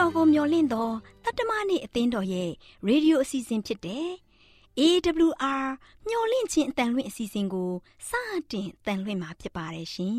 [0.00, 0.90] တော်ကိုမျော်လင့်သော
[1.24, 2.50] တတ္တမနေ့အသင်းတော်ရဲ့
[2.86, 4.08] ရေဒီယိုအစီအစဉ်ဖြစ်တဲ့
[4.78, 5.66] AWR
[6.08, 7.70] မျော်လင့်ခြင်းအတန်လွင့်အစီအစဉ်ကို
[8.08, 8.10] စ
[8.50, 10.18] တင်တန်လွင့်မှာဖြစ်ပါတယ်ရှင်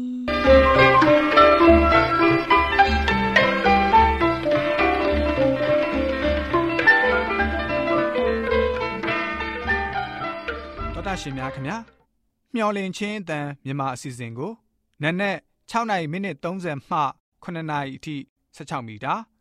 [10.93, 11.77] ။တော်တာရှင်များခင်ဗျာ
[12.55, 14.51] မျော်လင့်ခြင်းအတန်မြန်မာအစီအစဉ်ကို
[15.01, 15.37] နက်နက်
[15.71, 16.99] 6နိုင်မိနစ်30မှ
[17.43, 18.15] 9နာရီအထိ
[18.57, 19.15] 16မီတာ။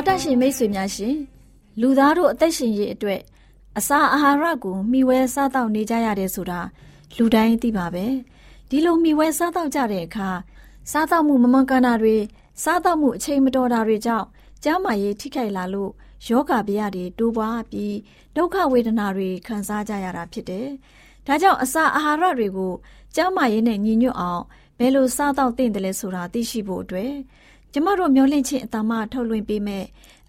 [0.00, 1.16] တော်တရှင်မိတ်ဆွေများရှင်
[1.80, 3.20] လူသားတို့အသက်ရှင်ရေးအတွက်
[3.78, 6.60] အစာအာဟာရကိုမျှဝဲစားတောက်နေကြရတယ်ဆိုတာ
[7.16, 8.06] လူတိုင်းသိပါပဲ
[8.68, 10.30] ဒီလိုမျှဝဲစားတောက်ကြတဲ့အခါ
[10.90, 12.16] စားတောက်မှုမမှန်ကန်တာတွေ
[12.62, 14.26] စားတောက်မှုအချိန်မတော်တာတွေကြောင့်
[14.64, 15.90] ကျန်းမာရေးထိခိုက်လာလို့
[16.28, 17.96] ယောဂဗျာတွေတိုးပွားပြီး
[18.36, 20.68] ဒုက္ခဝေဒနာတွေခံစားကြရတာဖြစ်တယ်။
[21.26, 22.72] ဒါကြောင့်အစာအာဟာရတွေကို
[23.14, 24.42] ကျန်းမာရေးနဲ့ညီညွတ်အောင်
[24.78, 27.12] ဘယ်လိုစားတောက်သင့်တယ်လဲဆိုတာသိရှိဖို့အတွက်
[27.72, 29.84] ကျမတို့မျှဝင့်ခြင်းအတမထုတ်လွှင့်ပေးမဲ့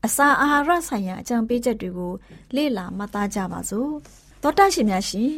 [0.05, 2.13] အစာအာဟာရဆိုင်ရာအကြံပေးချက်တွေကို
[2.55, 3.91] လေ့လာမှတ်သားကြပါစို့။
[4.41, 5.31] သောတာရှင်များရှင်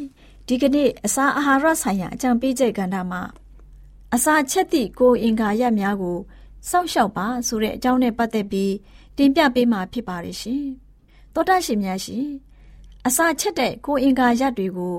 [0.48, 3.22] ဒီကနေ့အစာအာဟာရဆိုင်ရာအကြံပေးချက်ကဏ္ဍမှာ
[4.16, 6.18] အစာချက်သည့်ကိုအင်္ဂါရက်များကို
[6.70, 8.74] စောင့်ရှောက်ပါဆိုတဲ့အကြောင်းနဲ့ပတ်သက်ပြီး
[9.18, 10.64] တင်ပြပေးမှာဖြစ်ပါတယ်ရှင်။
[11.34, 12.26] သောတာရှင်များရှင်
[13.08, 14.96] အစာချက်တဲ့ကိုအင်္ဂါရက်တွေကို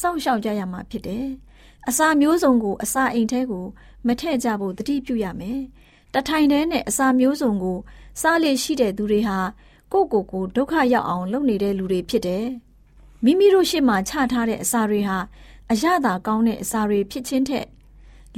[0.00, 1.26] စောင့်ရှောက်ကြရမှာဖြစ်တယ်။
[1.88, 3.64] အစာမျိုးစုံကိုအစာအိမ်ထဲကို
[4.06, 5.60] မထည့်ကြဖို့တတိပြုရမယ်။
[6.14, 7.78] တထိုင်တည်းနဲ့အစာမျိုးစုံကို
[8.20, 9.38] စားလေရှိတဲ့သူတွေဟာ
[9.92, 12.46] ကိုယ့်ကိုယ်ကိုဒုက္ခရောက်အောင်လုပ်နေတဲ့လူတွေဖြစ်တယ်။
[13.24, 15.18] မိမိတို့ရှေ့မှာချထားတဲ့အစာတွေဟာ
[15.70, 17.66] အရသာကောင်းတဲ့အစာတွေဖြစ်ခြင်းထက်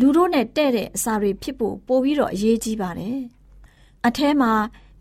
[0.01, 3.19] လူတို့နဲ့တဲ့တဲ့အစာတွေဖြစ်ဖို့ပိုပြီးတော့အရေးကြီးပါတယ်။
[4.07, 4.53] အထဲမှာ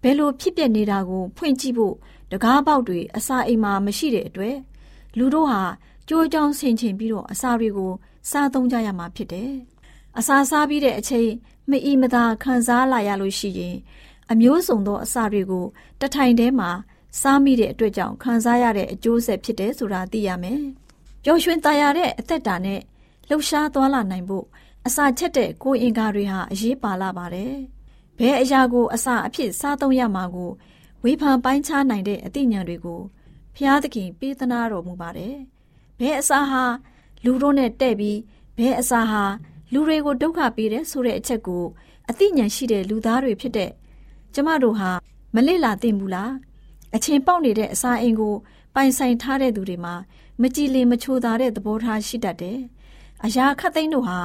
[0.03, 1.95] ဘယ်လိုဖြစ်ပျက်နေတာကို ဖွင့်ကြည့်ဖို့
[2.31, 4.57] တကားပေါက်တွေအစာအိမ်မှာမရှိတဲ့အတွက်
[5.17, 5.61] လူတို့ဟာ
[6.09, 7.91] ကြိုးကြောင်ဆင်ခြင်ပြီးတော့အစာတွေကို
[8.31, 9.51] စားသုံးကြရမှာဖြစ်တယ်။
[10.17, 11.29] အစာစားပြီးတဲ့အချိန်
[11.71, 13.75] မအီမသာခံစားလာရလို့ရှိရင်
[14.31, 15.65] အမျိုးစုံသောအစာတွေကို
[16.01, 16.69] တထိုင်ထဲမှာ
[17.21, 20.61] စားမိတဲ့အတွက်ကြောင့်ခံစားရတဲ့အကျိုးဆက်ဖြစ်တယ်ဆိုတာသိရမယ်။
[21.23, 22.81] ပျော်ရွှင်သာယာတဲ့အသက်တာနဲ့
[23.29, 24.45] လှုပ်ရှားသွားလာနိုင်ဖို့
[24.87, 27.53] အစာချက်တဲ့ကိုယ်အင်္ဂါတွေဟာအရေးပါလာပါတယ်။
[28.19, 30.51] ဘယ်အရာကိုအစာအဖြစ်စားသုံးရမှာကို
[31.03, 33.01] ဝေဖန်ပိုင်းခြားနိုင်တဲ့အသိဉာဏ်တွေကို
[33.55, 35.35] ဖျားသခင်ပေးသနာတော်မူပါတယ်။
[35.99, 36.63] ဘယ်အစာဟာ
[37.23, 38.19] လူတို့နဲ့တဲ့ပြီး
[38.57, 39.23] ဘယ်အစာဟာ
[39.73, 41.63] လူတွေကိုဒုက္ခပေးတယ်ဆိုတဲ့အချက်ကို
[42.09, 43.71] အသိဉာဏ်ရှိတဲ့လူသားတွေဖြစ်တဲ့
[44.33, 44.89] ကျမတို့ဟာ
[45.35, 46.31] မလစ်လာသင့်ဘူးလား
[46.95, 48.35] အချင်းပေါက်နေတဲ့အစာအိမ်ကို
[48.75, 49.95] ပိုင်ဆိုင်ထားတဲ့သူတွေမှာ
[50.41, 52.59] မကြည်လင်မချိုသာတဲ့သဘောထားရှိတတ်တယ်။
[53.25, 54.19] အရာခတ်သိမ်းတို့ဟာ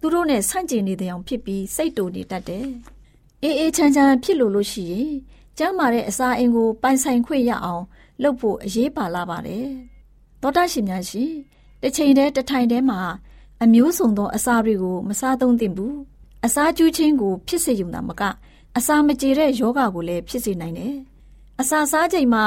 [0.00, 2.66] သူတို့နဲ့ဆန့်ကျင်နေတဲ့အောင်ဖြစ်ပြီးစိတ်တူနေတတ်တယ်။
[3.42, 5.10] အေးအေးချမ်းချမ်းဖြစ်လို့လို့ရှိရင်
[5.58, 7.84] ကျမ်းမာတဲ့အစာအိမ်ကို ပိုင်ဆိုင်ခွင့်ရအောင်
[8.22, 9.68] လုပ်ဖို့အရေးပါလာပါတယ်။
[10.42, 11.32] သောတာရှင်များရှင်
[11.82, 13.00] တစ်ချိန်တည်းတစ်ထိုင်တည်းမှာ
[13.62, 15.96] အမျိုးစုံသော အစာတွေကိုမစားသုံးသင့်ဘူး
[16.46, 18.22] အစာကျူးခြင်းကို ဖြစ်စေုံသာမက
[18.76, 20.96] အစာမကြေတဲ့ယောဂါကိုလည်းဖြစ်စေနိုင်တယ်
[21.60, 22.44] အစာစားချိန်မှာ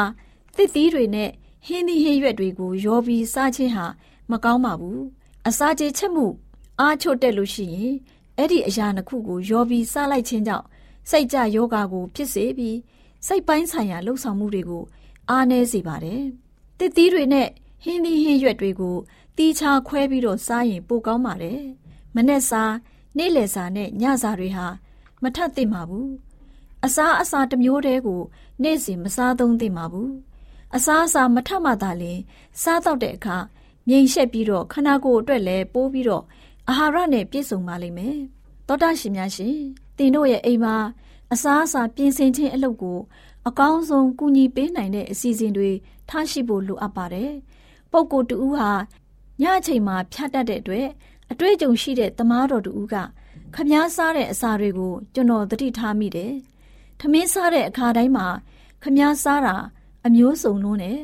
[0.55, 1.29] သစ်သီးတွေနဲ့
[1.65, 3.85] ဟင်းသီးဟင်းရွက်တွေကိုရောပြီးစားခြင်းဟာ
[4.31, 5.01] မကောင်းပါဘူး
[5.47, 6.25] အစာကြေချက်မှု
[6.79, 7.93] အားချို့တက်လို့ရှိရင်
[8.37, 10.65] အဲ့ဒီအရာနှစ်ခုကိုရောပြီးစားလိုက်ခြင်းကြောင့်
[11.09, 12.77] စိတ်ကြယောဂါကို ဖြစ်စေပြီး
[13.27, 14.83] စိတ်ပိုင်းဆိုင်ရာလှုပ်ဆောင်မှုတွေကို
[15.29, 16.21] အားနည်းစေပါတယ်။
[16.79, 17.47] တစ်သီးတွေနဲ့
[17.83, 18.95] ဟင်းသီးဟင်းရွက်တွေကို
[19.37, 21.61] တီးခြားခွဲပြီးတော့စားရင်ပိုကောင်းပါတယ်။
[22.15, 22.73] မနေ့စား
[23.17, 24.67] နေ့လယ်စာနဲ့ညစာတွေဟာ
[25.23, 26.07] မထပ်သင့်ပါဘူး။
[26.85, 28.21] အစားအစာတစ်မျိုးတည်းကို
[28.63, 30.09] နေ့စဉ်မစားသုံးသင့်ပါဘူး။
[30.75, 32.19] အစားအစာမထပ်မှသာလျှင်
[32.61, 33.37] စားတော့တဲ့အခါ
[33.87, 36.23] မြိန်ရှက်ပြီးတော့ခန္ဓာကိုယ်အတွက်လည်းပိုးပြီးတော့
[36.69, 38.17] အာဟာရနဲ့ပြည့်စုံပါလိမ့်မယ်။
[38.67, 39.57] သောတာရှင်များရှင်
[39.97, 40.75] တင်တို့ရဲ့အိမ်မှာ
[41.33, 42.99] အစားအစာပြင်ဆင်ခြင်းအလုပ်ကို
[43.47, 45.71] အကောင်းဆုံးကူညီပေးနိုင်တဲ့အစီအစဉ်တွေ
[46.09, 47.31] ထားရှိဖို့လိုအပ်ပါတယ်။
[47.91, 48.71] ပုဂ္ဂိုလ်တူဦးဟာ
[49.41, 50.87] ညအချိန်မှာဖြတ်တတ်တဲ့အတွက်
[51.31, 52.95] အတွေ့အကြုံရှိတဲ့သမားတော်တူဦးက
[53.55, 56.33] ခမားစားတဲ့အစာတွေကိုကျွန်တော်သတိထားမိတယ်။
[56.99, 58.27] ထမင်းစားတဲ့အခါတိုင်းမှာ
[58.83, 59.55] ခမားစားတာ
[60.05, 60.99] အမျိုးစုံလုံးနဲ့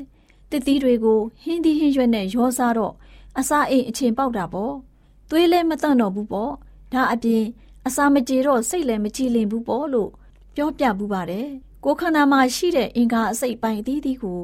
[0.51, 2.93] တစ်သီးတွေကိုဟင်းသီးဟင်းရွက်နဲ့ရောစားတော့
[3.39, 4.73] အစာအိမ်အချိန်ပေါက်တာပေါ့။
[5.29, 6.51] သွေးလည်းမတန့်တော့ဘူးပေါ့။
[6.93, 7.43] ဒါအပြင်
[7.87, 10.11] အစာမကြေတော့စိတ်လည်းမကြည်လင်ဘူးပေါ့လို့
[10.55, 11.47] ပြောပြပူပါတယ်။
[11.83, 14.41] ကိုခန္ဓာမှာရှိတဲ့အင်္ဂါအစိတ်ပိုင်းအသီးသီးကို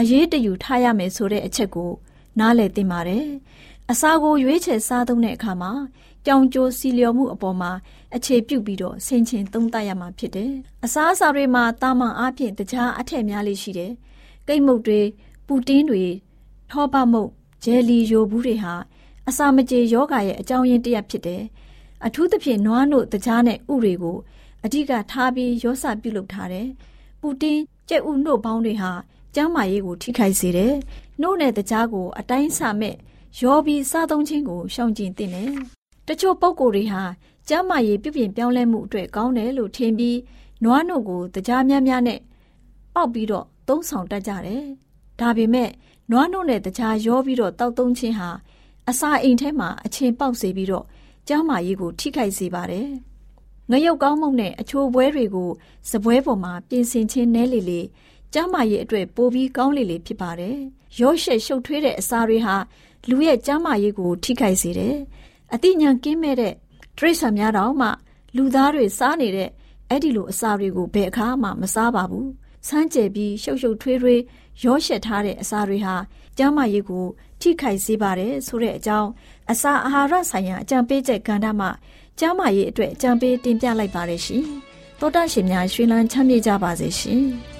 [0.00, 1.92] အရေးတယူထားရမယ်ဆိုတဲ့အချက်ကို
[2.38, 3.26] နားလည်သင်ပါတယ်။
[3.90, 5.72] အစာကိုရွေးချယ်စားသုံးတဲ့အခါမှာ
[6.26, 7.70] ကြောင်ကြိုးစီလျော်မှုအပေါ်မှာ
[8.16, 10.52] အခြေပြုပြီးတော့ဆင်ခြင်သုံးသပ်ရမှာဖြစ်တယ်။
[10.84, 13.92] အစာအစာတွေမှာတာမန်အားဖြင့်တခြားအထက်များလေးရှိတယ်။
[14.48, 15.00] ကိတ်မုတ်တွေ
[15.46, 16.04] ပူတင်းတွေ
[16.70, 17.30] ထောပမုတ်
[17.64, 18.74] ဂျယ်လီယိုဘူးတွေဟာ
[19.28, 21.42] အစာမကြေယောဂရဲ့အကြောင်းရင်းတစ်ရပ်ဖြစ်တယ်။
[22.06, 24.18] အထူးသဖြင့်နွားနို့တကြားနဲ့ဥတွေကို
[24.64, 26.68] အဓိကထားပြီးရောစပြုလုပ်ထားတယ်။
[27.20, 28.90] ပူတင်းကြက်ဥနှုတ်ပေါင်းတွေဟာ
[29.40, 30.74] ကျန်းမာရေးကိုထိခိုက်စေတယ်။
[31.20, 32.96] နှုတ်နဲ့တကြားကိုအတိုင်းဆမဲ့
[33.42, 35.52] ရောပြီးစားသုံးခြင်းကိုရှောင်ကျဉ်သင့်တယ်။
[36.08, 37.02] တချို့ပုံကိုယ်တွေဟာ
[37.48, 40.18] ကျန်းမာရေးပြုပြင်ပြောင်းလဲမှုအတွက်ကောင်းတယ်လို့ထင်ပြီး
[40.64, 42.20] နွားနို့ကိုတကြားများများနဲ့
[42.94, 44.62] ပေါက်ပြီးတော့သုံးဆောင်တတ်ကြတယ်။
[45.20, 45.70] ဒါပေမဲ့
[46.10, 48.30] နွားနို့နဲ့တကြားရောပြီးတော့တောက်သုံးခြင်းဟာ
[48.88, 50.84] အစာအိမ်ထဲမှာအချင်းပေါက်စေပြီးတော့
[51.28, 52.88] ကျန်းမာရေးကိုထိခိုက်စေပါတယ်။
[53.70, 55.50] ငရုတ်ကောင်းမုန့်နဲ့အချိုပွဲတွေကို
[55.90, 57.80] စပွဲပေါ်မှာပြင်ဆင်ခြင်းနဲလေလေ
[58.32, 60.56] ကျန်းမာရေးအတွက်ပိုပြီးကောင်းလေလေဖြစ်ပါတယ်။
[61.00, 62.56] ရောရှက်ရှုပ်ထွေးတဲ့အစာတွေဟာ
[63.08, 64.96] လူရဲ့ကျန်းမာရေးကိုထိခိုက်စေတယ်။
[65.54, 66.54] အသိဉာဏ်ကင်းမဲ့တဲ့
[66.98, 67.88] တရိษံများတော့မှ
[68.36, 69.50] လူသားတွေစားနေတဲ့
[69.88, 72.26] အဲ့ဒီလိုအစာတွေကိုဘယ်အခါမှမစားပါဘူး။
[72.68, 74.20] ဆန်းကျယ်ပြီးရှုပ်ရှုပ်ထွေးထွေး
[74.64, 75.94] ရောရှက်ထားတဲ့အစာတွေဟာ
[76.38, 77.04] ကျန်းမာရေးကို
[77.40, 79.10] ထိခိုက်စေပါတယ်ဆိုတဲ့အကြောင်း
[79.52, 81.70] အစာအာဟာရဆိုင်ရာအကြံပေးချက်ကဏ္ဍမှာ
[82.18, 84.44] ကျန်းမာရေးအတွက်အကြံပေးတင်ပြလိုက်ပါတယ်ရှင်။
[85.00, 87.26] သောတာရှင်များရှင်လန်းချမ်းမြေ့ကြပါစေရှင်။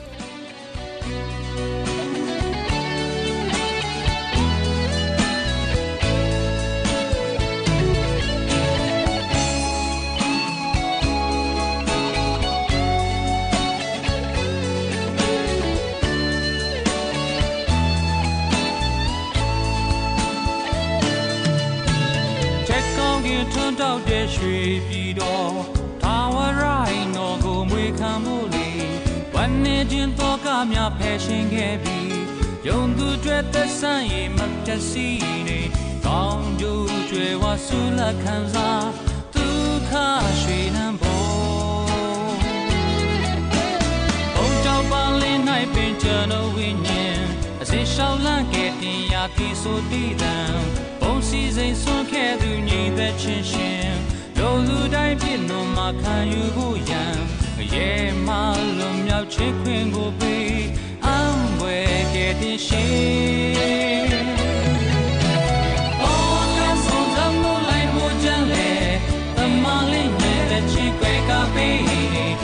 [23.52, 24.58] ထွန်းတောက်တဲ့ရွှေ
[24.88, 25.54] ပြည်တော်
[26.02, 28.68] ထာဝရိုင်းတော်ကိုမွေခံမှုလေ
[29.34, 32.18] ဝမ်းနေခြင်းတော့ကများဖယ်ရှင်ခဲ့ပြီး
[32.66, 35.08] ယုံသူတွေသက်ဆိုင်ရင်မတစီ
[35.48, 35.60] နေ
[36.06, 38.88] ကောင်းကျိုးကျွယ်ဝဆူလက်ခံစား
[39.34, 39.92] ဒုက္ခ
[40.40, 42.36] ရွှေနှံပေါ်
[44.34, 45.40] ဘုံကြောင့်ပါလင်း၌
[45.74, 47.20] ပင်ကျွန်တော်ဝိညာဉ်
[47.62, 50.36] အစေရှောင်းလန့်ခဲ့တင်ရာတိဆိုတည်တံ
[51.28, 53.92] စီစိန်ဆွန်ခဲ့သူညီသက်ချင်းရှင်
[54.38, 57.16] လူလူတိုင်းပြည့်နှုံမှာခံယူဖို့ရန်
[57.74, 57.90] ရဲ
[58.26, 58.28] မ
[58.78, 60.62] လွန်မြောက်ချစ်ခွင်ကိုပေး
[61.06, 64.08] အံွယ်ခဲ့တဲ့ရှင်
[66.02, 68.70] အော်လမ်းဆုံးသမိုးလိုက်မို့ကြံလေ
[69.36, 72.37] တမလေးနဲ့တဲ့ချစ်ခွဲကပေး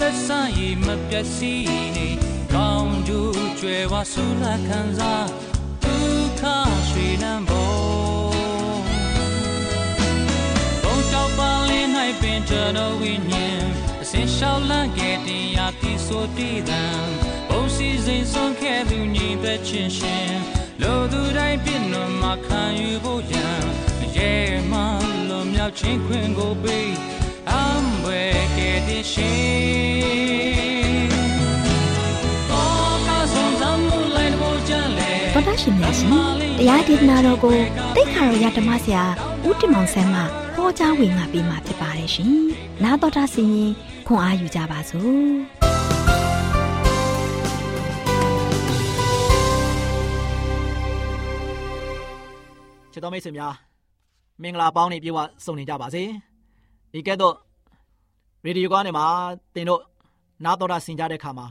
[0.00, 1.52] သက်ဆိုင်ရမပြတ်စီ
[1.96, 2.08] နေ
[2.54, 5.28] ကောင်းကျိုးကျွယ်ဝဆူလာခံစား
[5.82, 6.42] ဒုက္ခ
[6.88, 8.32] ရွှေလန်းပေါ်
[10.82, 11.88] ဘုံတောက်ပါလင်း၌
[12.20, 13.64] ပင်ကျွန်တော်ဝိညာဉ်
[14.02, 16.84] အစင်လျှောက်လန့်ခဲ့တင်ရပြီဆိုတည်တံ
[17.48, 20.32] ဘုံစီစဉ်ဆုံးခဲ့သူညီသက်ချင်းရှင်
[20.82, 23.62] လို့သူတိုင်းပြည့်နွယ်မှာခံယူဖို့ရန်
[24.16, 24.32] ရဲ
[24.70, 24.80] မှ
[25.28, 27.01] လွန်မြောက်ခြင်းခွင့်ကိုပေးအံွယ်ခဲ့
[28.88, 31.08] တဲ့ရှင်
[32.52, 36.10] အော်ကဆုံးသမှုလိုက်ဖို့ကြလေတော်တာရှင်များရှင်
[36.58, 37.56] တရားဒေသနာတော်ကို
[37.96, 39.04] တိတ်ခါတော်ရဓမ္မဆရာ
[39.46, 40.20] ဦးတင်မောင်ဆန်းမှ
[40.54, 42.32] ဟောကြားဝင်ငါပေးมาဖြစ်ပါတယ်ရှင်။
[42.84, 43.72] နာတော်တာဆင်ရင်
[44.06, 45.32] ခွန်အားယူကြပါစို့။
[52.92, 53.54] ချစ်တော်မိတ်ဆွေများ
[54.42, 56.02] မင်္ဂလာပေါင်းနေပြေဝစုံနေကြပါစေ
[56.92, 57.34] ဒီကဲ့သို့
[58.44, 59.06] ရေဒီယိုကနေမှာ
[59.54, 59.82] တင်တို့
[60.44, 61.46] နားတော်တာဆင်ကြတဲ့ခါမှာ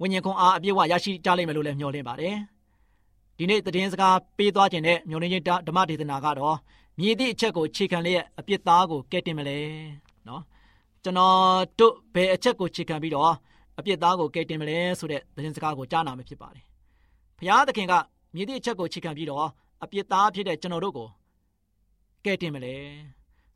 [0.00, 2.36] ဝိညာဉ်ခွန်အားအပြည့်ဝရရှိကြလိမ့်မယ်လို့လည်းမျှော်လင့်ပါတယ်
[3.38, 6.56] ဒီနေ့သတင်းစကားပေးသွားခြင်းနဲ့မျှော်လင့်ခြင်းဓမ္မဒေသနာကတော့
[6.98, 9.58] မြည်သည့်အချက်ကိုခြေခံလျက်အပြစ်သားကိုကဲတင်မလဲ
[10.28, 10.42] နော်
[11.02, 11.36] ကျွန်တော်
[11.78, 13.32] တို့ဘယ်အချက်ကိုခြေခံပြီးတော့
[13.78, 16.64] အပြစ်သားကိုကဲတင်မလဲဆိုတဲ့သတင်းစကားကိုကြားနာမှာဖြစ်ပါတယ်
[17.38, 17.94] ဘုရားသခင်က
[18.34, 19.48] မြည်သည့်အချက်ကိုခြေခံပြီးတော့
[19.84, 21.08] အပြစ်သားဖြစ်တဲ့ကျွန်တော်တို့ကို
[22.24, 22.74] ကဲတင်မလဲ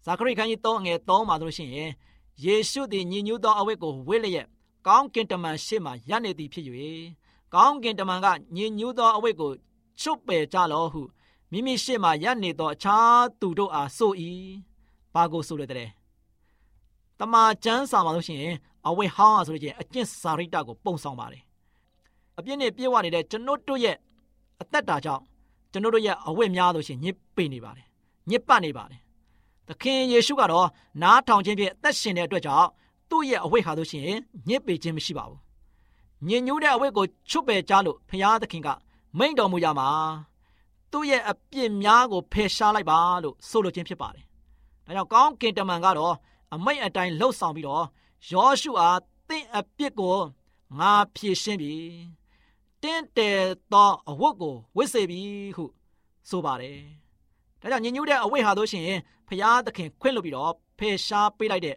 [0.08, 1.90] ဇာခရိခန်းကြီး3အငယ်3မှာဆိုလို့ရှိရင်
[2.44, 4.46] ယေရှုသည်ညီညွတ်သောအဝတ်ကိုဝတ်လျက်
[4.86, 6.64] ကောင်းကင်တမန်ရှေ့မှရပ်နေသည်ဖြစ်၍
[7.54, 9.52] ကောင်းကင်တမန်ကညီညွတ်သောအဝတ်ကို
[10.00, 11.02] ချွတ်ပယ်ကြလောဟု
[11.52, 14.12] မိမိရှေ့မှရပ်နေသောအခြားသူတို့အားဆို၏
[15.14, 15.88] ဘာကိုဆိုရတဲ့
[17.18, 18.54] တမန်ကျမ်းစာမှာလို့ရှိရင်
[18.86, 21.42] အဝတ်ဟောင်းအားဆိုလို့ရှိရင်အကျင့်စာရိတ္တကိုပုံဆောင်ပါတယ်
[22.38, 23.96] အပြစ်နဲ့ပြည့်ဝနေတဲ့ကျွန်ုပ်တို့ရဲ့
[24.60, 25.22] အသက်တာကြောင့်
[25.72, 27.86] ကျွန်တော်တို့ရဲ့အဝတ်များလို့ရှိရင်ညစ်ပိနေပါတယ်
[28.30, 29.00] ညစ်ပတ်နေပါတယ်
[29.68, 30.68] သခင်ယေရှုကတော့
[31.02, 32.68] နားထောင်ခြင်းဖြင့်အသက်ရှင်တဲ့အတွက်ကြောင့်
[33.10, 35.40] သူ့ရဲ့အဝတ်ဟာလို့ရှိရင်ညစ်ပေခြင်းမရှိပါဘူး
[36.28, 38.68] ညင်ညူးတဲ့အဝတ်ကိုချွတ်ပယ်ကြလို့ဖခင်သခင်က
[39.18, 39.88] မိန့်တော်မူရမှာ
[40.92, 44.24] သူ့ရဲ့အပြစ်များကိုဖယ်ရှားလိုက်ပါလို့ဆိုလိုခြင်းဖြစ်ပါတယ်
[44.86, 46.14] ဒါကြောင့်ကောင်းကင်တမန်ကတော့
[46.54, 47.84] အမိတ်အတိုင်းလှုပ်ဆောင်ပြီးတော့
[48.32, 48.98] ယောရှုအား
[49.28, 50.16] တင့်အပြစ်ကို
[50.78, 51.74] ငါဖြေရှင်းပြီ
[52.82, 53.40] တင့်တယ်
[53.72, 55.20] သောအဝတ်ကိုဝတ်စေပြီ
[55.56, 55.64] ဟု
[56.28, 56.80] ဆိုပါတယ်။
[57.72, 58.84] ဒါကြောင့်ညင်ညူးတဲ့အဝတ်ဟာတို့ရှင်
[59.28, 61.76] ဖျားသခင်ခွင့်လွှတ်ပြီးတော့ဖယ်ရှားပေးလိုက်တဲ့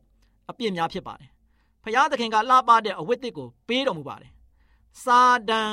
[0.49, 1.29] အပြစ်များဖြစ်ပါတယ်။
[1.83, 4.31] ဖျားသခင်ကလှပတဲ့အဝတ်တစ်ကိုပေးတော်မူပါတယ်။
[5.03, 5.19] စာ
[5.49, 5.71] တန်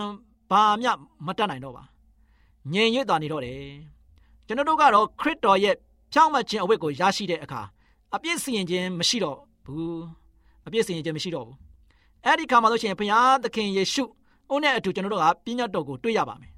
[0.50, 0.92] ဘာမျှ
[1.26, 1.84] မတတ်နိုင်တော့ပါ။
[2.72, 3.62] ညင်ညွတ်တာနေတော့တယ်။
[4.46, 5.74] ကျွန်တော်တို့ကတော့ခရစ်တော်ရဲ့
[6.12, 7.60] ဖြောင့်မတ်ခြင်းအဝတ်ကိုရရှိတဲ့အခါ
[8.14, 9.96] အပြစ်စီရင်ခြင်းမရှိတော့ဘူး။
[10.66, 11.56] အပြစ်စီရင်ခြင်းမရှိတော့ဘူး။
[12.24, 14.04] အဲ့ဒီခါမှာလို့ရှိရင်ဘုရားသခင်ယေရှု
[14.52, 16.52] ဦးနဲ့အတူကျွန်တော်တို့ကပြည့်ညတ်တော်ကိုတွေ့ရပါမယ်။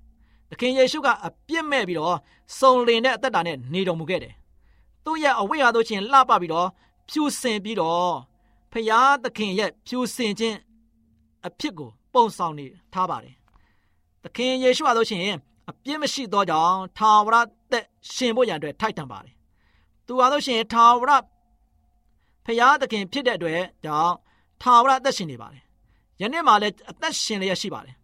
[0.50, 2.16] သခင်ယေရှုကအပြစ်မဲ့ပြီးတော့
[2.58, 4.34] စုံလင်တဲ့အသက်တာနဲ့နေတော်မူခဲ့တယ်။
[5.04, 6.68] သူ့ရဲ့အဝိဟာတို့ချင်းလှပပြီးတော့
[7.08, 8.12] ဖြူစင်ပြီးတော့
[8.72, 10.56] ဖရာသခင်ရဲ့ဖြူစင်ခြင်း
[11.46, 13.34] အဖြစ်ကိုပုံဆောင်နေထားပါတယ်။
[14.22, 15.24] သခင်ယေရှုဟာတို့ချင်း
[15.70, 17.36] အပြစ်မရှိသောကြောင့်ထာဝရ
[17.70, 19.34] သက်ရှင်ဖို့ရန်အတွက်ထိုက်တန်ပါတယ်။
[20.06, 21.12] သူဟာတို့ချင်းထာဝရ
[22.44, 24.14] ဖရာသခင်ဖြစ်တဲ့အတွက်ကြောင့်
[24.62, 25.62] ထာဝရသက်ရှင်နေပါတယ်။
[26.20, 27.94] ယနေ့မှလည်းအသက်ရှင်လျက်ရှိပါတယ်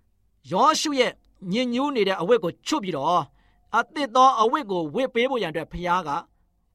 [0.52, 1.12] ။ယောရှုရဲ့
[1.52, 3.22] ညင်ညူးနေတဲ့အဝတ်ကိုချွတ်ပြီးတော့
[3.76, 6.10] အသစ်သောအဝတ်ကိုဝတ်ပေးဖို့ရန်အတွက်ဖခင်က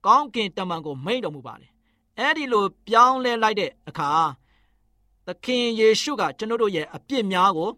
[0.06, 1.72] ကောင်းကင်တမန်ကိုမိန့်တော်မူပါတယ်။
[2.20, 4.10] အဲဒီလိုပြောင်းလဲလိုက်တဲ့အခါ
[5.26, 7.70] သခင်ယေရှုကကျွန်တော်တို့ရဲ့အပြစ်များကို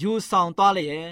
[0.00, 1.08] ယူဆောင်သွားလျက်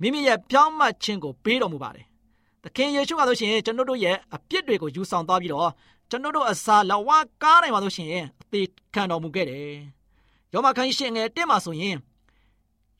[0.00, 2.06] မိမိရဲ့ပြောင်းမှတ်ခြင်းကိုပေးတော်မူပါတယ်။
[2.62, 5.70] သခင်ယေရှုကဆိုရှင်ကျွန်တော်တို့ရဲ့အပြစ်တွေကိုယူဆောင်သွားပြီးတော့
[6.10, 7.10] ကျွန်တော်တို့အစာလဝ
[7.42, 8.08] ကားတိုင်းမှာဆိုရှင်
[8.40, 9.74] အသေးခံတော်မူခဲ့တယ်။
[10.52, 11.96] ယောမခန်းရှင်ငယ်တက်မှာဆိုရင်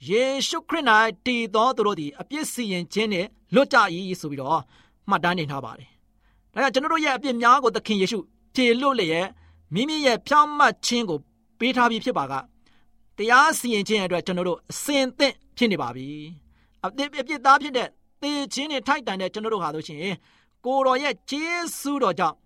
[0.09, 0.85] ယေရှုခရစ်၌
[1.27, 3.79] တည်သောသူတို့သည်အပြစ်စီရင်ခြင်းနဲ့လွတ်ကြ၏
[4.21, 4.61] ဆိုပြီးတော့
[5.09, 5.89] မှတ်တမ်းတင်ထားပါတယ်။
[6.53, 8.19] ဒါကြောင့်ကျွန်တော်တို့ရဲ့အပြစ်များကိုသခင်ယေရှု
[8.55, 9.29] ဖြေလွတ်လျက်
[9.75, 11.19] မိမိရဲ့ဖြောင့်မတ်ခြင်းကို
[11.59, 12.35] ပေးထားပြီးဖြစ်ပါက
[13.17, 16.07] တရားစီရင်ခြင်းအတွက်ကျွန်တော်တို့အစင်သင့်ဖြစ်နေပါပြီ။
[16.85, 17.89] အပြစ်အပြစ်သားဖြစ်တဲ့
[18.23, 20.01] သေခြင်းနဲ့ထိုက်တန်တဲ့ကျွန်တော်တို့ဟာဆိုရှင်
[20.67, 21.47] ကိုတော်ရဲ့ဂျေ
[21.79, 22.37] စုတော်ကြောင့်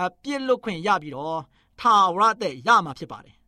[0.00, 1.38] အပြစ်လွတ်ခွင့်ရပြီးတော့
[1.80, 3.34] ထာဝရတဲ့ရမှာဖြစ်ပါတယ်။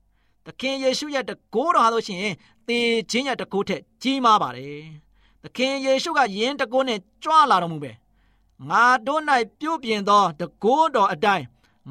[0.46, 2.26] သခင်ယေရှုရဲ့တကိုးတော်ဟာဆိုရှင်
[2.68, 2.78] သေ
[3.10, 4.82] ခြင်းရဲ့တကိုးထက်ကြီးမားပါတယ်။
[5.42, 7.92] သခင်ယေရှုကယင်းတကိုးနဲ့ကြွလာတော်မူပဲ။
[8.70, 9.22] ငါတို့၌
[9.60, 11.44] ပြုပြင်သောတကိုးတော်အတိုင်း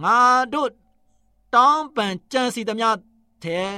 [0.03, 0.20] ငါ
[0.53, 0.70] တို့
[1.55, 2.89] တောင်းပန်ကြံစီသမျှ
[3.43, 3.70] တဲ့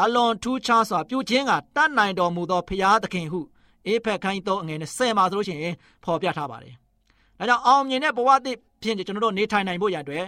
[0.00, 3.40] အလွန်ထူးခြားစွာပြုခြင်းကတတ်နိုင်တော်မူသောဖရာသခင်ဟု
[3.86, 6.74] အေဖက်ခိုင်းသောအငယ်နဲ့ဆယ်မှာဆိုလို့ရှိရင်ဖော်ပြထားပါတယ်။
[7.38, 10.24] ဒါကြောင့်အောင်မြင်တဲ့ဘဝသစ်ဖြစ်ကျွန်တော်တို့နေထိုင်နိုင်ဖို့ရတဲ့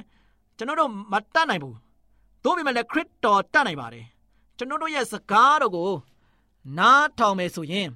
[0.56, 1.74] ကျွန်တော်တို့မတတ်နိုင်ဘူး။
[2.44, 4.04] သို့ပေမဲ့လည်းခရစ်တော်တတ်နိုင်ပါတယ်။
[4.56, 5.90] ကျွန်တော်တို့ရဲ့စကားတော်ကို
[6.78, 7.88] နားထောင်မယ်ဆိုရင်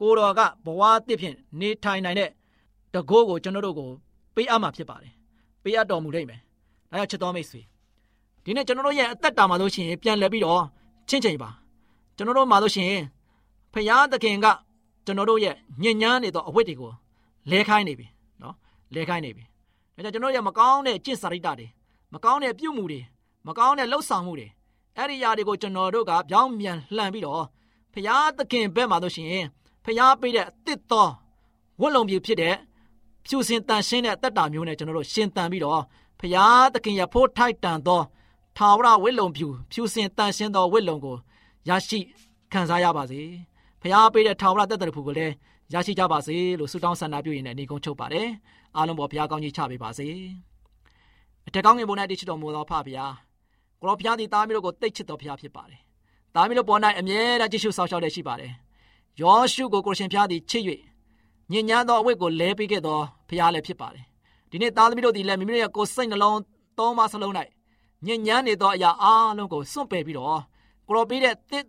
[0.00, 2.30] ကိုတော်ကဘဝသစ်ဖြင့်နေထိုင်နိုင်တဲ့
[2.94, 3.90] တကိုးကိုကျွန်တော်တို့ကို
[4.34, 5.12] ပေးအပ်မှာဖြစ်ပါတယ်။
[5.62, 6.40] ပေးအပ်တော်မူလိမ့်မယ်။
[6.90, 7.60] ဒါကြောင့်ချစ်တော်မိတ်ဆွေ
[8.44, 10.64] ဒီနေ့ကျွန်တော်တို့ရဲ့အသက်တာမှာလို့ရှိရင်ပြန်လဲပြီးတော့
[11.08, 11.50] ချင်းချိန်ပါ
[12.16, 13.02] ကျွန်တော်တို့မှာလို့ရှိရင်
[13.72, 14.46] ဖရာသခင်က
[15.06, 16.90] ကျွန်တော်တို့ရဲ့ညဉ့်ညမ်းနေသောအဝတ်တွေကို
[17.50, 18.06] လဲခိုင်းနေပြီ
[18.42, 18.54] နော်
[18.94, 19.44] လဲခိုင်းနေပြီ
[19.94, 21.66] ဒါကြောင့်ကျွန်တော်ရဲ့မကောင်းတဲ့ကျင့်စာရိတ္တတွေ
[22.14, 23.00] မကောင်းတဲ့ပြုမှုတွေ
[23.46, 24.48] မကောင်းတဲ့လှုပ်ဆောင်မှုတွေ
[24.96, 27.44] အဲ့ဒီຢာတွေကိုကျွန်တော်တို့ကပြောင်းပြန်လှန်ပြီးတော့
[27.94, 29.46] ဖရာသခင်ဘက်မှာလို့ရှိရင်
[29.84, 31.08] ဖရာပေးတဲ့အသစ်သော
[31.80, 32.56] ဝတ်လုံပြဖြစ်တဲ့
[33.26, 35.82] ဖြူစင်တန်ရှင်းတဲ့အသက်တာမျိုးနဲ့ကျွန်တော်တို့ရှင်တန်ပြီးတော့
[36.20, 36.44] ဖရာ
[36.74, 38.00] သခင်ရဖို့ထိုက်တန်သော
[38.56, 41.16] ထာဝရဝိလုံဖြူဖြူစင်တန်ရှင်းသောဝိလုံကို
[41.68, 41.98] ရရှိ
[42.52, 43.20] ခံစားရပါစေ
[43.82, 45.34] ဖရာပေးတဲ့ထာဝရတက်တဲ့ဖူကိုလည်း
[45.72, 48.28] ရရှိကြပါစေလို့ဆုတောင်းဆန္ဒပြုရင်းနဲ့ညီကုန်းချုပ်ပါတယ်
[48.76, 50.08] အားလုံးပေါ်ဘုရားကောင်းကြီးချပေးပါစေ
[51.46, 53.06] အထက်ကောင်းငယ်ပေါ်၌တည်ချတော်မူသောဖဖရာ
[53.80, 55.80] ကိုရောဘုရားသည်သားမျိုးတို့ကိုတိတ်ချစ်တော်ဘုရားဖြစ်ပါတယ်
[56.34, 58.52] သားမျိုးတို့ပေါ်၌အမြဲတမ်းကြည့်ရှုဆောင်ရှောက်တဲ့ရှိပါတယ်
[59.20, 60.64] ယောရှုကိုကိုရှင်ဘုရားသည်ချစ်၍
[61.52, 64.04] ညဉ့်ညမ်းသောအဝတ်ကိုလဲပေးခဲ့သောဘုရားလည်းဖြစ်ပါတယ်
[64.50, 66.40] ဒီနေ့သားသမီးတို့သည်လည်းမိမိတို့ရဲ့ကိုယ်စိတ်နှလုံး
[66.78, 67.32] သုံးပါးစလုံး၌
[68.06, 70.40] ညဉ့်ညမ်းနေသောအရာအားလုံးကိုစွန့်ပယ်ပြီးတော့
[70.86, 71.64] ကိုရောပေးတဲ့တစ်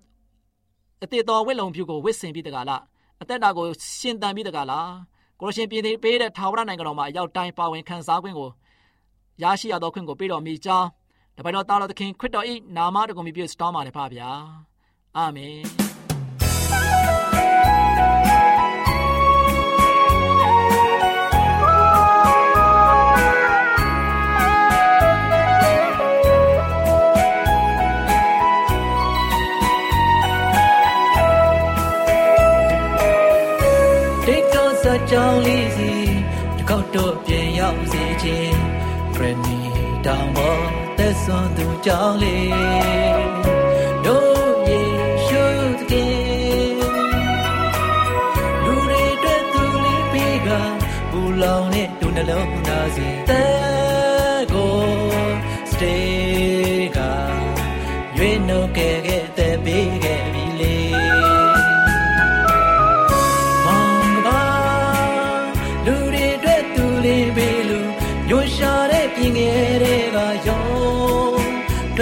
[1.04, 2.82] အတေတော်ဝိလုံဖြူကိုဝစ်ဆင်ပြီးတကလား
[3.22, 3.66] အသက်တာကို
[4.00, 4.90] ရှင်တန်ပြီးတကလား
[5.42, 8.50] ကိုရရှင်ပြည်သေးပေးတဲ့ထာဝရနိုင်ငံတော်မှာအရောက်တိုင်းပါဝင်ခံစားခွင့်ကို
[9.42, 10.88] ရရှိရသောခွင့်ကိုပေးတော်မူကြောင်း
[11.42, 12.46] တပိုင်တော်တာတော်သခင်ခရစ်တော်၏
[12.78, 14.30] နာမတော်ကိုမြည်ပြစတောင်းပါလေဖပါဗျာ
[15.18, 15.91] အာမင်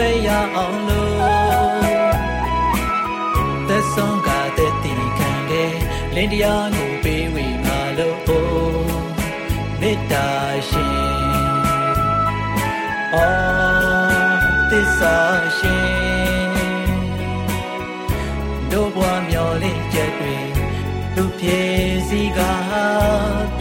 [0.01, 1.13] တွေ့ရအောင်လို့
[3.69, 5.73] သက်ဆုံးကတဲ့တီခံခဲ့
[6.15, 8.19] လင်းတရားကိုပေးဝေငါလို့
[9.81, 10.27] မေတ္တာ
[10.69, 10.99] ရှင်
[13.13, 14.35] အော်
[14.71, 15.17] သစ္စာ
[15.57, 16.51] ရှင်
[18.71, 20.37] တို့ဘွားမျော်လင့်ချက်တွေ
[21.15, 21.61] သူပြေ
[22.09, 22.39] စီက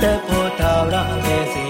[0.00, 1.67] တပ်ဖို့ထောက်ရမယ်စီ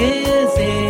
[0.00, 0.87] က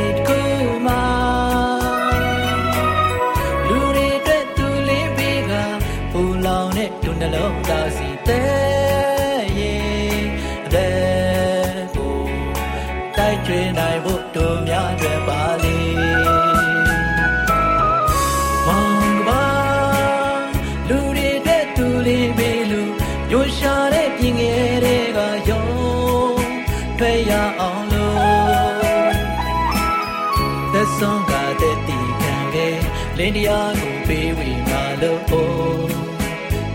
[33.19, 35.23] လင်းတရားကိုပေးဝေငါလို့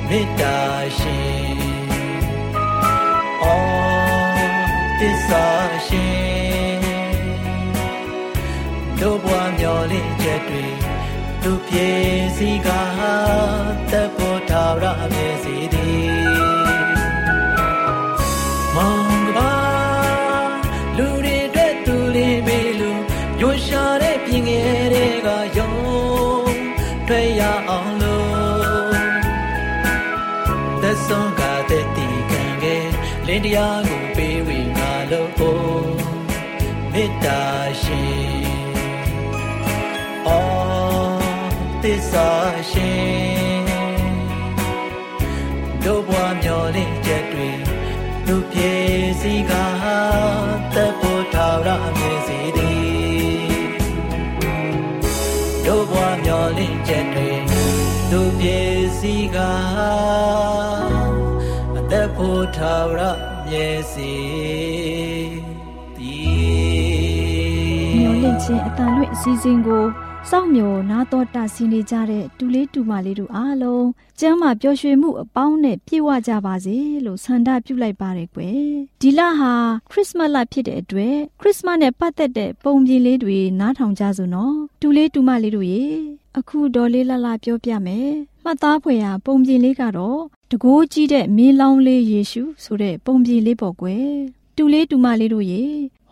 [0.10, 0.58] မေတ္တာ
[0.99, 1.60] ရှင်
[3.43, 4.51] အော်
[4.99, 5.47] သစ္စာ
[5.88, 6.82] ရှင်
[8.99, 10.65] တို့ဘွားမျော်လင့်ချက်တွေ
[11.43, 11.89] သူပြေ
[12.38, 12.69] စီက
[13.91, 15.75] တပ်ဖို့ထာဝရမြေစီသ
[33.43, 35.32] တရားကိုပေးဝေငါလို့
[36.91, 37.41] မေတ္တာ
[37.82, 38.53] ရှင်
[40.27, 41.17] အော်
[41.84, 42.29] သစ္စာ
[42.71, 43.63] ရှင်
[45.84, 47.49] တို့ဘွားမျော်လင့်ချက်တွေ
[48.25, 48.73] သူပြေ
[49.21, 49.51] စီက
[50.75, 53.53] တပ်ဖို့ထာဝရမြင်စီသည်
[55.65, 57.29] တို့ဘွားမျော်လင့်ချက်တွေ
[58.12, 58.60] သူပြေ
[58.99, 59.38] စီက
[61.77, 64.13] အသက်ဖို့ထာဝရ မြင်စီ
[65.98, 69.84] သည်မျော်လင့်ခြင်းအတန်လွင့်အစည်းအဝေးကို
[70.29, 73.88] စောင့်မျှော်နာတော်တာဆင်းနေကြတဲ့တူလေးတူမလေးတို့အားလုံး
[74.19, 78.63] ကျမ်းမာပျော်ရွှင်မှုအပေါင်းနဲ့ပြည့်ဝကြပါစေလို့ဆန္ဒပြုလိုက်ပါတယ်ကွယ်
[79.01, 79.53] ဒီလဟာ
[79.91, 85.83] ခရစ်စမတ်လဖြစ်တဲ့အတွက်ခရစ်စမတ်နဲ့ပတ်သက်တဲ့ပုံပြင်လေးတွေနားထောင်ကြစို့နော်တူလေးတူမလေးတို့ရေ
[86.38, 88.09] အခုတော်လေးလှလှပြောပြမယ်
[88.43, 90.19] မှတ်သားဖွယ်ရာပုံပြင်လေးကတော့
[90.51, 94.07] တကိုးကြီးတဲ့မင်းလောင်းလေးယေရှုဆိုတဲ့ပုံပြင်လေးပေါ့ကွယ်
[94.57, 95.63] တူလေးတူမလေးတို့ရေ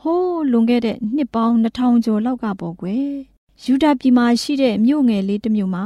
[0.02, 3.31] ဟိုးလွန်ခဲ့တဲ့နှစ်ပေါင်း2000ကျော်လောက်ကပေါ့ကွယ်
[3.66, 5.86] ယူဒာပြည်မှာရှိတဲ့မြို့ငယ်လေးတစ်မြို့မှာ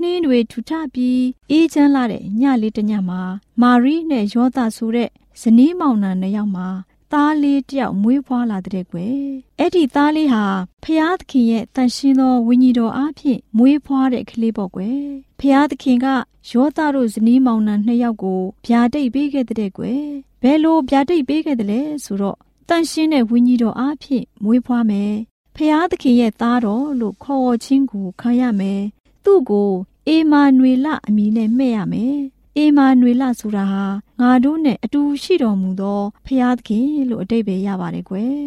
[0.00, 3.20] နှင်းတွေထူထပြီးအေးချမ်းလာတဲ့ညလေးတစ်ညမှာ
[3.60, 5.08] မာရီနဲ့ယောသဆိုတဲ့
[5.40, 6.68] ဇနီးမောင်နှံနှစ်ယောက်မှာ
[7.12, 9.22] သားလေးတယောက်မွေးဖွားလာတဲ့ကွယ်
[9.58, 10.44] အဲ့ဒီသားလေးဟာ
[10.84, 15.02] ဖျားသခင်ရဲ့တန်ရှင်းသောဝိညာဉ်တော်အားဖြင့်မွေးဖွားတဲ့ကလေးပေါ့ကွယ်
[15.40, 16.06] ဖျားသခင်က
[16.50, 20.04] ယောသတို့ဇနီးမောင်နှံနှစ်ယောက်ကိုဗျာဒိတ်ပေးခဲ့တဲ့ကွယ်
[20.42, 25.14] ဘယ်လိုဗျာဒိတ်ပေးခဲ့တယ်လဲဆိုတော့တန်ရှင်းတဲ့ဝိညာဉ်တော်အားဖြင့်မွေးဖွားမယ်
[25.56, 28.82] ဖျားသခင်ရဲ့သားတော်လို့ခေါ်ဝေါ်ခြင်းကိုခံရမယ်
[29.24, 29.72] သူ့ကို
[30.08, 32.16] အေမာနွေလအမည်နဲ့မှဲ့ရမယ်
[32.56, 33.84] အေမာနွေလဆိုတာဟာ
[34.20, 38.40] ငါတို့နဲ့အတူရှိတော်မူသောဖျားသခင်လို့အတိတ်ပဲရပါတယ်ကွယ်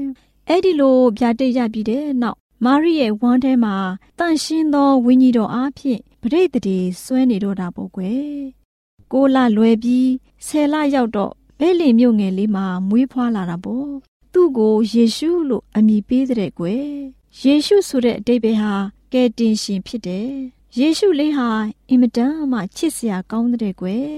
[0.47, 3.75] အဲ့ဒီလိုဗျာတိတ်ရပြီးတဲ့နောက်မာရိရဲ့ဝမ်းထဲမှာ
[4.19, 8.27] တန့်ရှင်းသောဝိညာဉ်တော်အားဖြင့်ပရိသတ်တွေဆွဲနေတော့တာပေါ့ကွယ်
[9.11, 10.09] ကိုလလွယ်ပြီး
[10.47, 13.91] ဆယ်လရောက်တော့ဘဲလီမြို့ငယ်လေးမှာမွေးဖွားလာတာပေါ့
[14.33, 16.87] သူ့ကိုယေရှုလို့အမည်ပေးတဲ့ကွယ်
[17.41, 18.73] ယေရှုဆိုတဲ့အတိတ်ပဲဟာ
[19.13, 20.29] ကယ်တင်ရှင်ဖြစ်တယ်
[20.79, 21.49] ယေရှုလေးဟာ
[21.89, 24.09] အင်မတန်မှချစ်စရာကောင်းတဲ့ကွယ်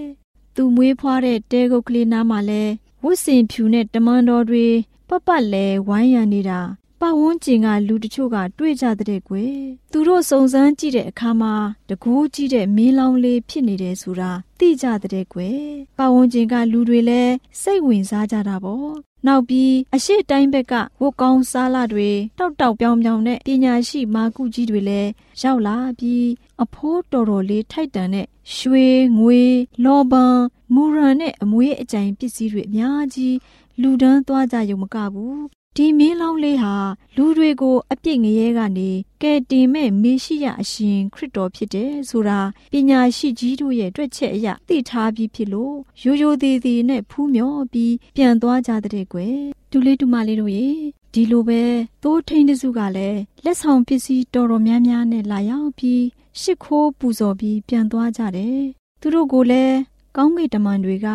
[0.56, 2.64] သူမွေးဖွားတဲ့တဲကုတ်ကလေးနားမှာလဲ
[3.04, 4.66] ဝတ်စင်ဖြူနဲ့တမန်တော်တွေ
[5.10, 6.60] ပပလဲဝိုင်းရံနေတာ
[7.02, 9.58] ပတ်ဝန်းကျင်ကလူတချို့ကတွေ့ကြတဲ့ကွယ်
[9.92, 11.54] သူတို့စုံစမ်းကြည့်တဲ့အခါမှာ
[11.90, 15.62] တကူးကြည့်တဲ့မင်းလောင်လေးဖြစ်နေတယ်ဆိုတာသိကြတဲ့ကွယ်
[15.98, 18.90] ပတ်ဝန်းကျင်ကလူတွေလည်းစိတ်ဝင်စားကြတာပေါ့
[19.28, 22.10] နောက်ပြီးအရှိတိုင်းဘက်ကဝတ်ကောင်းစားလာတွေ
[22.40, 25.10] တောက်တောက်ပြောင်ပြောင်နဲ့ပညာရှိမာကုကြီးတွေလည်း
[25.42, 26.26] ရောက်လာပြီး
[26.64, 29.42] အဖိုးတော်တော်လေးထိုက်တန်တဲ့ရွှေငွေ
[29.84, 30.38] လောဘန်
[30.74, 33.36] မူရန်နဲ့အမွေးအကြိမ်ပစ္စည်းတွေအများကြီး
[33.82, 36.76] လူဒန်းသွားကြရုံမကဘူး ဒီမင်းလောင်းလေးဟာ
[37.16, 38.90] လူတွေကိုအပြစ်ငရဲကနေ
[39.22, 42.40] ကယ်တင်မဲ့မေရှိယအရှင်ခရစ်တော်ဖြစ်တယ်ဆိုတာ
[42.72, 49.38] ပညာရှိကြီးတို့ရဲ့တွေ့ချက်အရသိထားပြီးဖြစ်လို့ရိုးရိုးသေးသေးနဲ့ဖူးမြော်ပြီးပြန်သွားကြတဲ့ကွယ်
[49.72, 50.68] ဒူလေးဒူမလေးတို့ရေ
[51.14, 51.64] ဒီလိုပဲ
[52.04, 56.02] သိုးထိန်တစုကလည်းလက်ဆောင်ပစ္စည်းတော်တော်များများနဲ့လာရောက်ပြီး
[56.42, 58.60] ရှ िख ိုးပူဇော်ပြီးပြန်သွားကြတယ်
[59.02, 59.76] သူတို့ကိုလည်း
[60.16, 61.08] ကောင်းကင်တမန်တွေက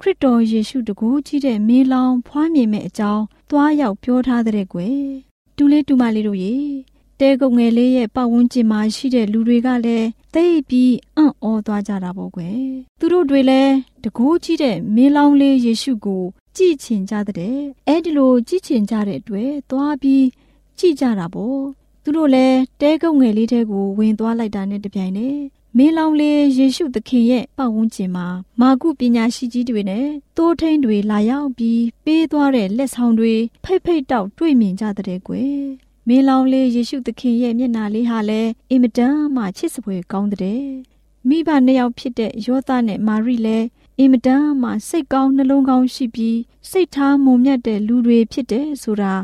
[0.00, 5.02] ခရစ်တော်ယေရှုတကူကြီးတဲ့မင်းလောင်ဖွားမြင်မဲ့အကြောင်းသွားရောက်ပြောထားတဲ့ကွယ်
[5.56, 6.54] တူလေးတူမလေးတို့ရေ
[7.20, 12.62] တဲကုတ်ငယ်လေးရဲ့ပတ်ဝန်းကျင်မှာရှိတဲ့လူတွေကလည်းသိပြီးအံ့ဩသွားကြတာပေါ့ကွယ်
[13.00, 13.72] သူတို့တွေလည်း
[14.04, 16.22] တကူကြီးတဲ့မင်းလောင်လေးယေရှုကို
[16.56, 17.56] ကြည်ချင်ကြတဲ့
[17.86, 20.26] အဲ့ဒီလိုကြည်ချင်ကြတဲ့အတွက်သွားပြီး
[20.78, 21.60] ကြည်ကြတာပေါ့
[22.02, 25.38] သူတို့လည်းတဲကုတ်ငယ်လေးတဲကိုဝင်သွားလိုက်တာနဲ့တပြိုင်နက်
[25.80, 28.26] မင်းလောင်လေးယေရှုသခင်ရဲ့ပတ်ဝန်းကျင်မှာ
[28.60, 35.58] မာကုပညာရှိကြီးတွေနဲ့တိုးထိန်တွေလာရောက်ပြီးပေးသွားတဲ့လက်ဆောင်တွေဖိတ်ဖိတ်တောက်တွေ့မြင်ကြတဲ့ကွယ်
[36.08, 40.62] မင်းလောင်လေးယေရှုသခင်ရဲ့မျက်နာလေးဟာလည်းအင်မတန်မှချစ်စပွဲကောင်းတဲ့
[41.28, 43.66] မိဘနှစ်ယောက်ဖြစ်တဲ့ယောသနဲ့မာရိလည်း
[43.98, 46.38] အင်မတန်မှစိတ်ကောင်းနှလုံးကောင်းရှိပြီး
[46.70, 49.14] စိတ်ထားမုံမြတ်တဲ့လူတွေဖြစ်တယ်ဆိုတာ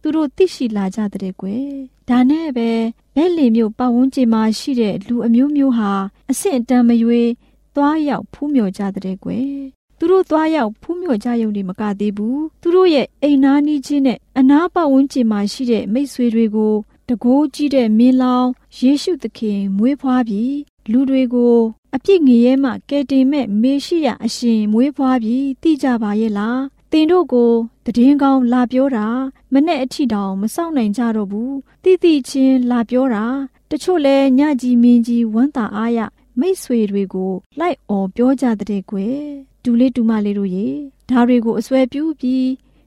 [0.00, 2.70] သူတို့သိရှိလာကြတဲ့ကွယ် ဒါနဲ့ပဲ
[3.16, 5.92] ဘဲလီမျိုးပတ်ဝန်းကျင်မှာရှိတဲ့လူအမျိုးမျိုးဟာ
[6.30, 7.30] အဆင့်အတန်းမရွေး
[7.74, 9.50] သွားရောက်ဖူးမြော်ကြတဲ့ကွယ်
[9.98, 16.74] သူတို့သွားရောက်ဖူးမြော်ကြရုံနဲ့မကသေးဘူးသူတို့ရဲ့အိမ်နာနီးချင်းနဲ့အနာပတ်ဝန်းကျင်မှာရှိတဲ့မိတ်ဆွေတွေကို
[17.08, 20.56] တကိုးကြီးတဲ့မင်းလောင်ယေရှုသခင်မွေးဖွားပြီး
[20.90, 21.56] လူတွေကို
[21.94, 26.60] အပြစ်ငရဲမှကယ်တင်မဲ့မေရှိယအရှင်မွေးဖွားပြီးသိကြပါရဲ့လား
[26.92, 27.52] တင်တို့ကို
[27.96, 29.06] တည်င်းကောင်းလာပြောတာ
[29.52, 33.24] မနဲ့အထီတောင်မစောင့်နိုင်ကြတော့ဘူးတိတိချင်းလာပြောတာ
[33.70, 35.98] တချို့လဲညကြီးမင်းကြီးဝမ်းသာအားရ
[36.40, 39.20] မိတ်ဆွေတွေကိုလိုက်អော်ပြောကြတဲ့ကွယ်
[39.62, 40.68] ဒူလေးဒူမလေးတို့ရေ
[41.08, 42.46] ဒါတွေကိုအစွဲပြုပြီး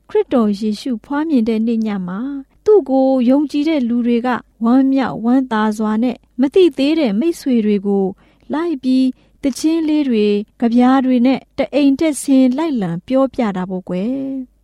[0.10, 2.20] ခရစ်တော်ယေရှုဖွားမြင်တဲ့နေ့ညမှာ
[2.66, 4.28] သူ့ကိုယုံကြည်တဲ့လူတွေက
[4.64, 8.06] ဝမ်းမြောက်ဝမ်းသာစွာနဲ့မသိသေးတဲ့မိတ်ဆွေတွေကို
[8.54, 9.06] လိုက်ပြီး
[9.44, 10.28] တချင်းလေးတွေ
[10.60, 14.14] ကြပြားတွေနဲ့တအိမ်တက်ဆင်းလိုက်လံပြောပြတာပေါ့ကွယ်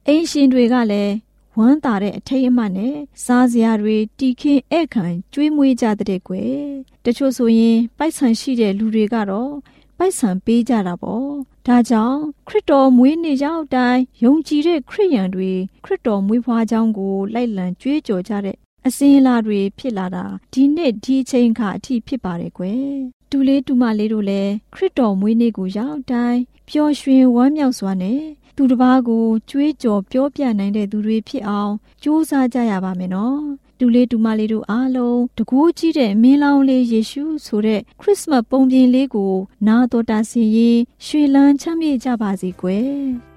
[0.08, 1.14] အိမ်ရှင်တွေကလည်း
[1.58, 6.60] ဝမ်းသာတဲ့အထိတ်အမှတ်နဲ့စားစရာတွေတီခင်းဧကန်ကျွေးမွေးကြတဲ့ကွယ်
[7.06, 9.52] တချို့ဆိုရင်ပိုက်ဆံရှိတဲ့လူတွေကတော့
[9.98, 11.28] ပိုက်ဆံပေးကြတာပေါ့
[11.68, 15.52] ဒါကြောင့်ခရစ်တော်မွေးနေ့ရောက်တိုင်းယုံကြည်တဲ့ခရစ်ယာန်တွေ
[15.86, 18.58] ခရစ်တော်မွေးဖွားကြောင်းကိုလိုက်လံကြွေးကြော်ကြတဲ့
[18.88, 22.96] အစင်းလာတွေဖြစ်လာတာဒီနေ့ဒီချိန်ခါအထိဖြစ်ပါတယ်ကွယ်
[23.38, 28.22] တူလေးတူမလေးတို့လည်းခရစ်တော်မွေးနေ့ကိုရောက်တိုင်းပျော်ရွှင်ဝမ်းမြောက်စွာနဲ့
[28.56, 33.40] သူတစ်ပါးကိုကြွေးကြော်ပြောပြနိုင်တဲ့သူတွေဖြစ်အောင်ကြိုးစားကြရပါမယ်နော်
[33.80, 39.34] တူလေးတူမလေးတို့အားလုံးတကူးကြီးတဲ့မင်းလောင်းလေးယေရှုဆိုတဲ့ခရစ်စမတ်ပုံပြင်လေးကို
[39.68, 43.35] နာတော်တာစီရင်ရွှေလန်းချမ်းမြေ့ကြပါစေကွယ်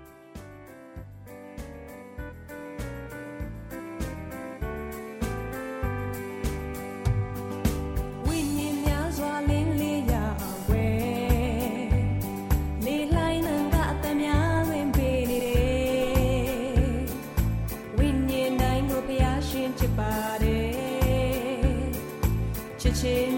[22.84, 23.37] တ